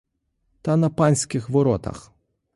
Та 0.61 0.75
на 0.77 0.89
панських 0.89 1.49
воротах. 1.49 2.11